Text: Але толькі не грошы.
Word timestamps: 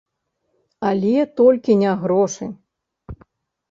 Але 0.93 1.13
толькі 1.43 1.79
не 1.85 1.95
грошы. 2.03 2.53